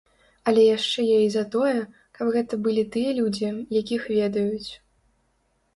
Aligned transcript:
Але 0.51 0.61
яшчэ 0.77 1.03
я 1.09 1.19
і 1.25 1.27
за 1.35 1.43
тое, 1.55 1.75
каб 2.19 2.33
гэта 2.37 2.53
былі 2.69 2.83
тыя 2.97 3.11
людзі, 3.19 3.53
якіх 3.81 4.01
ведаюць. 4.17 4.71